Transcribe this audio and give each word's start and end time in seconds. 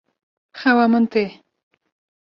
Xewa 0.59 0.85
min 0.91 1.05
tê. 1.11 1.25